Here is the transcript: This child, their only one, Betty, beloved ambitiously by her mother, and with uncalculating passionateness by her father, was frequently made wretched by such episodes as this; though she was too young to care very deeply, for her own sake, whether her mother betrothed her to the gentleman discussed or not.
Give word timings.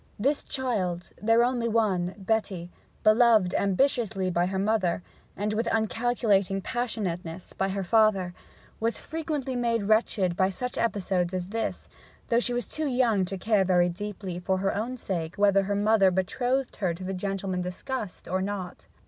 This 0.17 0.43
child, 0.43 1.11
their 1.21 1.43
only 1.43 1.67
one, 1.67 2.15
Betty, 2.17 2.71
beloved 3.03 3.53
ambitiously 3.53 4.31
by 4.31 4.47
her 4.47 4.57
mother, 4.57 5.03
and 5.37 5.53
with 5.53 5.67
uncalculating 5.71 6.59
passionateness 6.59 7.53
by 7.53 7.69
her 7.69 7.83
father, 7.83 8.33
was 8.79 8.97
frequently 8.97 9.55
made 9.55 9.83
wretched 9.83 10.35
by 10.35 10.49
such 10.49 10.75
episodes 10.79 11.35
as 11.35 11.49
this; 11.49 11.87
though 12.29 12.39
she 12.39 12.51
was 12.51 12.67
too 12.67 12.87
young 12.87 13.25
to 13.25 13.37
care 13.37 13.63
very 13.63 13.89
deeply, 13.89 14.39
for 14.39 14.57
her 14.57 14.73
own 14.75 14.97
sake, 14.97 15.35
whether 15.35 15.61
her 15.61 15.75
mother 15.75 16.09
betrothed 16.09 16.77
her 16.77 16.95
to 16.95 17.03
the 17.03 17.13
gentleman 17.13 17.61
discussed 17.61 18.27
or 18.27 18.41
not. 18.41 18.87